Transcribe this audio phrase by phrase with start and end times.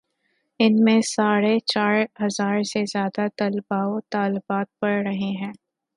[0.59, 5.51] ان میں ساڑھے چار ہزار سے زیادہ طلبا و طالبات پڑھ رہے ہیں۔